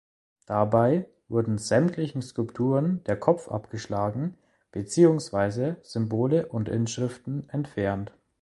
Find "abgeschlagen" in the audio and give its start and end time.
3.49-4.35